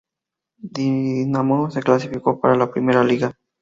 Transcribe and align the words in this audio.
Dinamo 0.63 1.69
se 1.69 1.83
clasificó 1.83 2.41
para 2.41 2.55
la 2.55 2.71
"Primera 2.71 3.03
Liga". 3.03 3.37